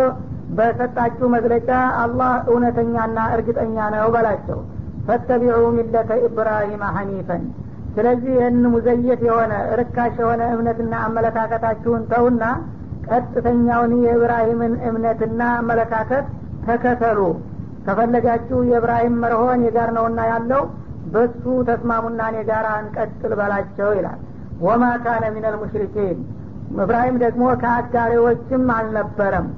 [0.52, 1.68] በሰጣችሁ መግለጫ
[2.02, 4.58] አላህ እውነተኛና እርግጠኛ ነው በላቸው።
[5.06, 7.44] ፈተቢዑ ሚለተ ኢብራሂም ሐኒፈን።
[7.94, 12.44] ስለዚህ ይህን ሙዘየት የሆነ ርካሽ የሆነ እምነትና አመለካከታችሁን ተውና
[13.08, 16.26] ቀጥተኛውን የእብራሂምን እምነትና አመለካከት
[16.66, 17.18] ተከተሉ።
[17.86, 20.62] ከፈለጋችሁ የእብራሂም መርሆን የጋር ነውና ያለው
[21.12, 24.20] በሱ ተስማሙና እኔ ጋር እንቀጥል በላቸው ይላል።
[24.60, 26.18] ወማ ካነ ሚነል ሙሽሪኪን።
[26.82, 29.48] እብራሂም ደግሞ ከአጋሪዎችም አልነበረም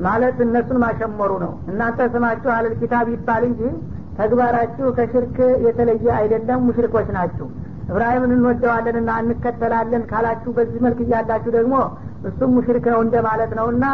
[0.00, 3.60] ማለት እነሱን ማሸመሩ ነው። እናንተ ስማችሁ አለል ኪታብ ይባል እንጂ
[4.18, 7.46] ተግባራችሁ ከሽርክ የተለየ አይደለም። ሙሽሪኮች ናችሁ።
[7.90, 11.74] እብራሂምን እንወደዋለንና እንከተላለን ካላችሁ በዚህ መልክ እያላችሁ ደግሞ
[12.28, 13.84] እሱም ሙሽሪክ ነው እንደ ማለት ነውና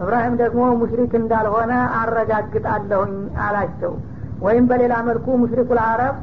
[0.00, 3.12] እብራሂም ደግሞ ሙሽሪክ እንዳልሆነ አረጋግጣለሁኝ
[3.46, 3.92] አላቸው።
[4.42, 6.16] ወይም በሌላ መልኩ ሙሽሪኩ ልአረብ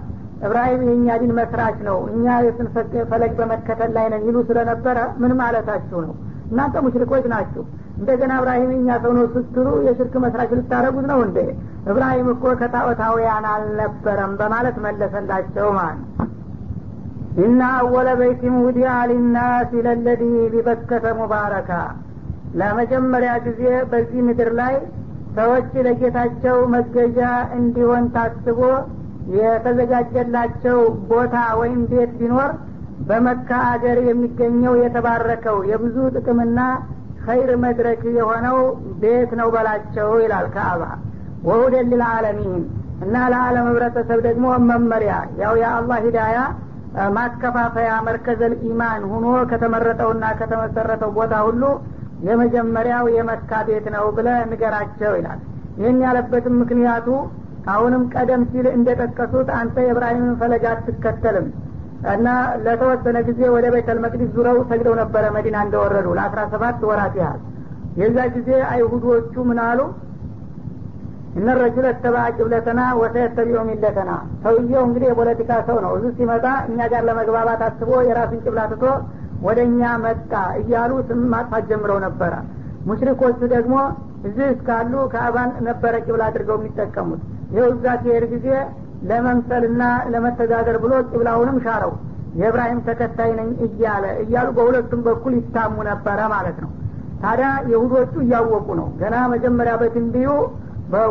[0.45, 2.67] እብራሂም የእኛ ዲን መስራች ነው እኛ የስን
[3.11, 6.15] ፈለግ በመከተል ላይ ነን ይሉ ስለነበረ ምን ማለታችሁ ነው?
[6.51, 7.63] እናንተ ሙሽሪኮች ናችሁ
[8.03, 11.37] እንደገና እብራሂም እኛ ሰው ነው ስትሉ የሽርክ መስራች ልታደረጉት ነው እንዴ?
[11.91, 16.01] እብራሂም እኮ ከጣዖታውያን አልነበረም በማለት መለሰላቸው ማለት
[17.43, 21.71] እና አወለ በይቲም ውዲያ ሊናስ ለለዲ ቢበከተ ሙባረካ።
[22.59, 23.61] ለመጀመሪያ ጊዜ
[23.91, 24.75] በዚህ ምድር ላይ
[25.37, 27.19] ሰዎች ለጌታቸው መገዣ
[27.57, 28.59] እንዲሆን ታስቦ
[29.37, 32.51] የተዘጋጀላቸው ቦታ ወይም ቤት ቢኖር
[33.07, 36.59] በመካ አገር የሚገኘው የተባረከው የብዙ ጥቅምና
[37.25, 38.57] ኸይር መድረክ የሆነው
[39.01, 40.83] ቤት ነው በላቸው ይላል ከአባ
[41.47, 42.63] ወሁደን ልልዓለሚን
[43.03, 46.37] እና ለዓለም ህብረተሰብ ደግሞ መመሪያ። ያው የአላህ ሂዳያ
[47.15, 51.63] ማከፋፈያ መርከዘል ኢማን ሁኖ ከተመረጠውና ከተመሰረተው ቦታ ሁሉ
[52.27, 55.39] የመጀመሪያው የመካ ቤት ነው ብለ ንገራቸው ይላል።
[55.79, 57.07] ይህን ያለበትም ምክንያቱ
[57.73, 61.47] አሁንም ቀደም ሲል እንደጠቀሱት አንተ የእብራሂምን ፈለግ አትከተልም
[62.11, 62.27] እና
[62.63, 67.41] ለተወሰነ ጊዜ ወደ ቤተል መቅዲስ ዙረው ሰግደው ነበረ መዲና እንደወረዱ ለአስራ ሰባት ወራት ያህል።
[67.99, 69.79] የዛ ጊዜ አይሁዶቹ ምን አሉ?
[71.35, 74.11] እነ ረጁለ ተባ ቂብለተና ወሰየተቢዑ ሚለተና።
[74.43, 78.83] ሰውየው እንግዲህ የፖለቲካ ሰው ነው። እዚህ ሲመጣ እኛ ጋር ለመግባባት አስቦ የራሱን ቂብላ ትቶ
[79.43, 82.33] ወደ እኛ መጣ እያሉ ስም ማጥፋት ጀምረው ነበረ።
[82.87, 83.75] ሙሽሪኮቹ ደግሞ
[84.27, 87.21] እዚህ እስካሉ ከአባን ነበረ ቂብላ አድርገው የሚጠቀሙት።
[87.53, 88.47] ይኸው እዛ ሲሄድ ጊዜ
[89.09, 91.93] ለመምሰልና ለመተዳደር ብሎ ቂብላውንም ሻረው።
[92.39, 96.71] የእብራሂም ተከታይ ነኝ እያለ እያሉ በሁለቱም በኩል ይታሙ ነበረ ማለት ነው።
[97.23, 100.29] ታዲያ የሁዶቹ እያወቁ ነው። ገና መጀመሪያ በትንቢዩ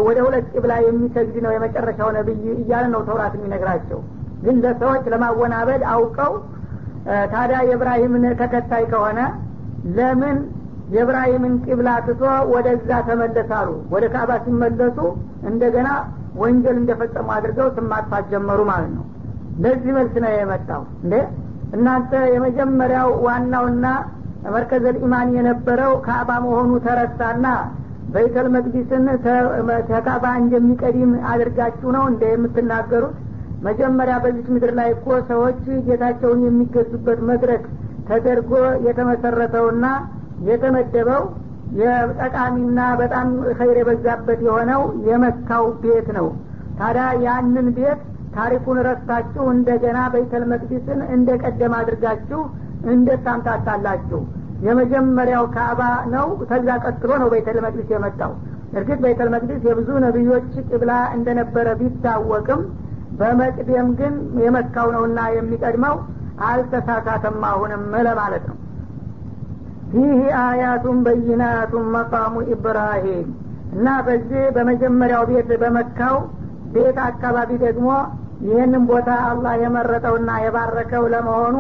[0.07, 4.01] ወደ ሁለት ቂብላ የሚሰግድ ነው የመጨረሻው ነብይ እያለ ነው ተውራት የሚነግራቸው።
[4.43, 6.33] ግን ለሰዎች ለማወናበድ አውቀው
[7.33, 9.21] ታዲያ የእብራሂምን ተከታይ ከሆነ
[9.97, 10.37] ለምን
[10.95, 14.99] የእብራሂምን ቂብላ ትቶ ወደዛ ተመለሳሉ ወደ ካዕባ ሲመለሱ
[15.51, 15.89] እንደገና
[16.41, 19.05] ወንጀል እንደፈጸሙ አድርገው ስማጥፋት ጀመሩ ማለት ነው።
[19.63, 21.15] ለዚህ መልስ ነው የመጣው። እንዴ?
[21.77, 23.87] እናንተ የመጀመሪያው ዋናውና
[24.47, 27.47] መርከዘል ኢማን የነበረው ካዕባ መሆኑ ተረሳና
[28.15, 29.05] በይተል መቅዲስን
[29.91, 33.15] ከካዕባ እንደሚቀዲም አድርጋችሁ ነው እንደ የምትናገሩት?
[33.67, 37.65] መጀመሪያ በዚች ምድር ላይ እኮ ሰዎች ጌታቸውን የሚገዙበት መድረክ
[38.09, 38.53] ተደርጎ
[38.87, 39.85] የተመሰረተውና
[40.49, 41.23] የተመደበው
[41.81, 46.27] የጠቃሚና በጣም ኸይር የበዛበት የሆነው የመካው ቤት ነው።
[46.79, 48.01] ታዲያ ያንን ቤት
[48.37, 52.41] ታሪኩን ረስታችሁ እንደገና በይተል መቅዲስን እንደ ቀደም አድርጋችሁ
[52.93, 54.21] እንዴት ታምታታላችሁ
[54.67, 55.83] የመጀመሪያው ካዕባ
[56.15, 58.33] ነው። ከዛ ቀጥሎ ነው በይተል መቅዲስ የመጣው።
[58.73, 62.61] እርግጥ በይተል መቅዲስ የብዙ ነቢዮች ቅብላ እንደነበረ ቢታወቅም
[63.19, 65.97] በመቅደም ግን የመካው ነውና የሚቀድመው
[66.47, 68.57] አልተሳሳተም። አሁንም ለማለት ነው
[69.93, 73.27] ፊህ አያቱን በይናቱን መቃሙ ኢብራሂም
[73.75, 76.17] እና በዚህ በመጀመሪያው ቤት በመካው
[76.75, 77.89] ቤት አካባቢ ደግሞ
[78.47, 81.57] ይህንን ቦታ አላህ የመረጠውና የባረከው ለመሆኑ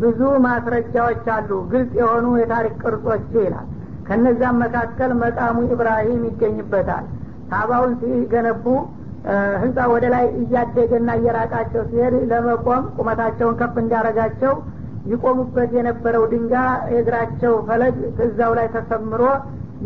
[0.00, 3.68] ብዙ ማስረጃዎች አሉ። ግልጽ የሆኑ የታሪክ ቅርጾች ይላል።
[4.08, 7.06] ከነዛም መካከል መቃሙ ኢብራሂም ይገኝበታል።
[7.50, 8.64] ካባውን ሲገነቡ
[9.62, 14.52] ህንፃ ወደ ላይ እያደገና እየራቃቸው ሲሄድ ለመቆም ቁመታቸውን ከፍ እንዲያረጋቸው
[15.10, 16.54] ይቆሙበት የነበረው ድንጋ
[16.92, 19.22] የእግራቸው ፈለግ እዛው ላይ ተሰምሮ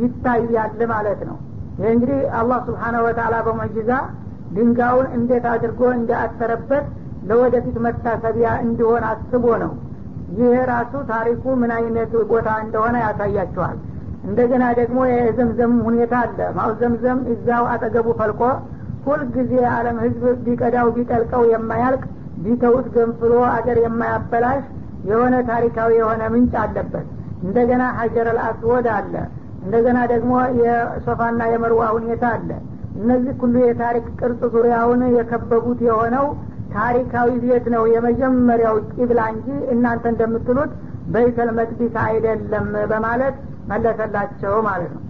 [0.03, 1.37] ይታያል ማለት ነው።
[1.79, 3.91] ይህ እንግዲህ አላህ ስብሓነ ወተላ በሙዕጂዛ
[4.57, 6.85] ድንጋውን እንዴት አድርጎ እንዳአተረበት
[7.29, 9.73] ለወደፊት መታሰቢያ እንዲሆን አስቦ ነው።
[10.39, 13.77] ይህ ራሱ ታሪኩ ምን አይነት ቦታ እንደሆነ ያሳያቸዋል
[14.25, 18.41] እንደገና ደግሞ የዘምዘም ሁኔታ አለ። ማው ዘምዘም እዛው አጠገቡ ፈልቆ
[19.07, 22.03] ሁልጊዜ የዓለም ህዝብ ቢቀዳው ቢጠልቀው የማያልቅ
[22.45, 24.63] ቢተውት ገንፍሎ አገር የማያበላሽ
[25.05, 27.07] የሆነ ታሪካዊ የሆነ ምንጭ አለበት።
[27.45, 29.15] እንደገና ሀጀር አልአስወድ አለ።
[29.65, 32.51] እንደገና ደግሞ የሶፋና የመርዋ ሁኔታ አለ።
[32.99, 36.27] እነዚህ ሁሉ የታሪክ ቅርጽ ዙሪያውን የከበቡት የሆነው
[36.75, 40.73] ታሪካዊ ቤት ነው የመጀመሪያው ቂብላ እንጂ እናንተ እንደምትሉት
[41.15, 43.37] በይተል መቅዲስ አይደለም በማለት
[43.71, 45.03] መለሰላቸው ማለት ነው።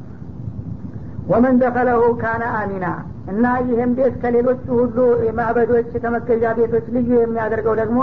[1.31, 2.87] ወመን ደኸለሁ ካነ አሚና
[3.33, 4.97] እና ይህም ቤት ከሌሎቹ ሁሉ
[5.39, 8.01] ማዕበዶች ከመገዣ ቤቶች ልዩ የሚያደርገው ደግሞ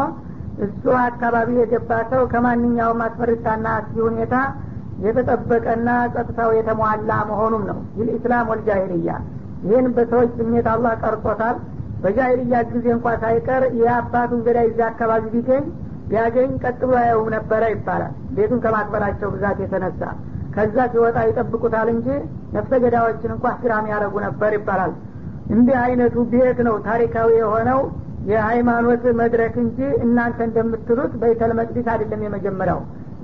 [0.61, 4.35] እሱ አካባቢ የገባ ሰው ከማንኛውም አስፈሪታና አስጊ ሁኔታ
[5.05, 9.11] የተጠበቀና ጸጥታው የተሟላ መሆኑም ነው። ይልኢስላም ወልጃሂልያ።
[9.63, 11.57] ይህን በሰዎች ስሜት አላህ ቀርጾታል።
[12.03, 15.65] በጃሂልያ ጊዜ እንኳ ሳይቀር የአባቱን ገዳይ እዚያ አካባቢ ቢገኝ
[16.07, 20.01] ቢያገኝ ቀጥ ብሎ አየውም ነበረ ይባላል። ቤቱን ከማክበራቸው ብዛት የተነሳ
[20.55, 22.07] ከዛ ሲወጣ ይጠብቁታል እንጂ
[22.55, 24.93] ነፍሰ ገዳዮችን እንኳ ግራም ያደረጉ ነበር ይባላል።
[25.53, 27.79] እንዲህ አይነቱ ቤት ነው ታሪካዊ የሆነው
[28.29, 32.81] የሃይማኖት መድረክ እንጂ እናንተ እንደምትሉት በይተል መቅዲስ አይደለም የመጀመሪያው።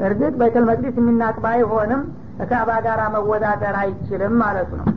[0.07, 2.01] እርግጥ በይተል መቅዲስ የሚናቅ ባይሆንም
[2.39, 4.87] ከካባ ጋር መወዳደር አይችልም ማለት ነው።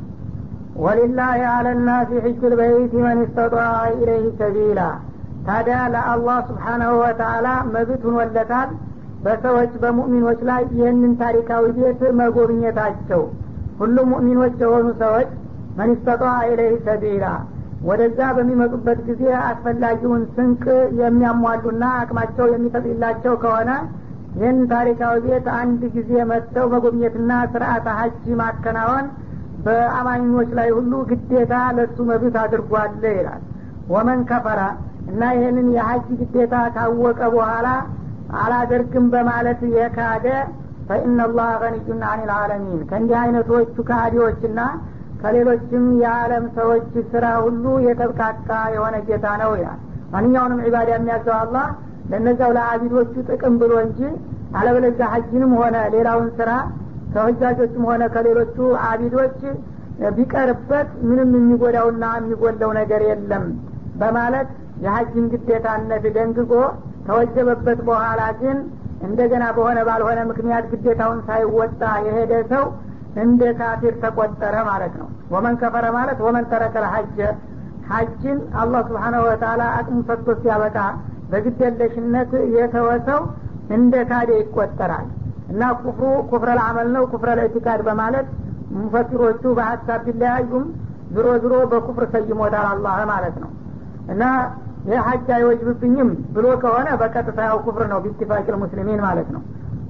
[0.76, 3.54] ወሊላህ አለናሲ ሕጅ ልበይት መን ስተጣ
[3.94, 4.80] ኢለይህ ሰቢላ።
[5.46, 8.70] ታዲያ ለአላህ ስብሓናሁ ወተአላ መብት ሁኖለታል
[9.24, 13.22] በሰዎች በሙእሚኖች ላይ ይህንን ታሪካዊ ቤት መጎብኘታቸው።
[13.80, 15.30] ሁሉም ሙእሚኖች የሆኑ ሰዎች
[15.78, 17.24] መን ስተጣ ኢለይህ ሰቢላ
[17.88, 20.64] ወደዛ በሚመጡበት ጊዜ አስፈላጊውን ስንቅ
[21.00, 23.70] የሚያሟሉና አቅማቸው የሚፈቅድላቸው ከሆነ
[24.34, 29.06] ይህን ታሪካዊ ቤት አንድ ጊዜ መጥተው መጎብኘትና ስርአተ ሀጅ ማከናወን
[29.64, 33.42] በአማኞች ላይ ሁሉ ግዴታ ለሱ መብት አድርጓል ይላል።
[33.92, 34.60] ወመን ከፈራ
[35.10, 37.68] እና ይህንን የሀጅ ግዴታ ካወቀ በኋላ
[38.40, 40.26] አላደርግም በማለት የካደ
[40.88, 44.60] ፈኢናላህ ገኒዩን አን ልዓለሚን ከእንዲህ አይነቶቹ ከሃዲዎችና
[45.22, 49.80] ከሌሎችም የዓለም ሰዎች ስራ ሁሉ የተብቃቃ የሆነ ጌታ ነው ይላል።
[50.12, 51.66] ማንኛውንም ዒባዳ የሚያዘው አላህ
[52.10, 54.00] ለእነዚያው ለአቢዶቹ ጥቅም ብሎ እንጂ
[54.58, 56.50] አለበለዚያ ሀጅንም ሆነ ሌላውን ስራ
[57.12, 58.56] ከህጃጆችም ሆነ ከሌሎቹ
[58.88, 59.38] አቢዶች
[60.16, 63.44] ቢቀርበት ምንም የሚጎዳውና የሚጎለው ነገር የለም
[64.00, 64.48] በማለት
[64.84, 66.52] የሀጅን ግዴታነት ደንግጎ
[67.06, 68.58] ተወጀበበት በኋላ ግን
[69.06, 72.64] እንደገና በሆነ ባልሆነ ምክንያት ግዴታውን ሳይወጣ የሄደ ሰው
[73.18, 77.18] እንደ ካፊር ተቆጠረ ማለት ነው። ወመን ከፈረ ማለት ወመን ተረከለ ሀጀ
[77.90, 80.76] ሀጅን አላህ ስብሓናሁ ወተላ አቅሙ ሰጥቶ ሲያበቃ
[81.30, 83.20] በግደለሽነት የተወሰው
[83.76, 85.08] እንደ ካደ ይቆጠራል።
[85.50, 88.26] እና ኩፍሩ ኩፍረ ልአመል ነው ኩፍረ ልእቲካድ በማለት
[88.76, 90.66] ሙፈሲሮቹ በሀሳብ ቢለያዩም
[91.14, 93.50] ዝሮ ዝሮ በኩፍር ሰይሞታል አላህ ማለት ነው።
[94.12, 94.22] እና
[94.86, 99.42] ይህ ሀጅ አይወጅብብኝም ብሎ ከሆነ በቀጥታ ያው ኩፍር ነው ቢትፋቅል ሙስሊሚን ማለት ነው።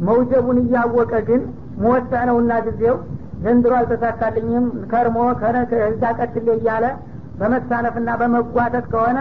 [0.09, 1.43] መውጀቡን እያወቀ ግን
[1.81, 2.97] መወጣ ነውና ጊዜው
[3.45, 5.19] ዘንድሮ አልተሳካልኝም። ከርሞ
[6.19, 6.87] ቀጥሌ እያለ
[7.41, 9.19] በመሳነፍና በመጓተት ከሆነ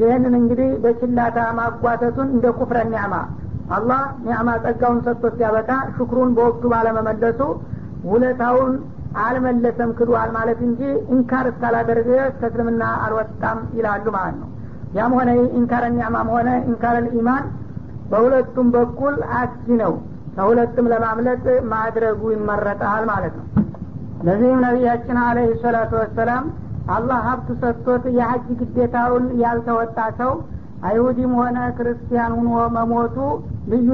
[0.00, 3.14] ይህንን እንግዲህ በችላታ ማጓተቱን እንደ ኩፍረ ኒዕማ
[3.74, 7.40] አላህ ኒዕማ ጸጋውን ሰጥቶ ሲያበቃ ሽክሩን በወቅቱ ባለመመለሱ
[8.10, 8.72] ውለታውን
[9.24, 10.80] አልመለሰም ክዷል ማለት እንጂ
[11.14, 12.08] ኢንካር እስካላደረገ
[12.40, 14.48] ከእስልምና አልወጣም ይላሉ ማለት ነው።
[14.96, 17.44] ያም ሆነ ኢንካረ ኒዕማም ሆነ ኢንካረ ኢማን
[18.10, 19.94] በሁለቱም በኩል አስጊ ነው
[20.36, 23.46] ከሁለቱም ለማምለጥ ማድረጉ ይመረጣል ማለት ነው።
[24.26, 26.44] ለዚህም ነቢያችን عليه الصلاة والسلام
[26.94, 30.32] አላህ ሀብት ሰጥቶት የሀጅ ግዴታውን ያልተወጣ ሰው
[30.88, 33.16] አይሁዲም ሆነ ክርስቲያን ሁኖ መሞቱ
[33.72, 33.90] ልዩ